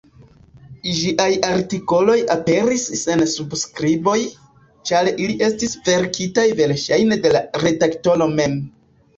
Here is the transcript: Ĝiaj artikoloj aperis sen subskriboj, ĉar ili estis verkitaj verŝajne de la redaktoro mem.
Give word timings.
Ĝiaj 0.99 1.27
artikoloj 1.49 2.15
aperis 2.37 2.85
sen 3.01 3.21
subskriboj, 3.33 4.17
ĉar 4.91 5.11
ili 5.13 5.37
estis 5.51 5.77
verkitaj 5.91 6.47
verŝajne 6.63 7.23
de 7.27 7.37
la 7.37 7.45
redaktoro 7.69 8.33
mem. 8.41 8.59